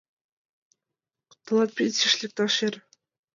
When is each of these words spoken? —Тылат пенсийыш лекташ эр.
—Тылат 1.43 1.71
пенсийыш 1.75 2.13
лекташ 2.21 2.55
эр. 2.67 2.73